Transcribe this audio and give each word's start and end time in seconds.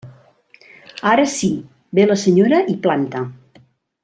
Ara 1.11 1.25
sí, 1.33 1.51
ve 1.99 2.09
la 2.13 2.19
senyora 2.25 2.65
i 2.75 2.79
planta. 2.87 3.23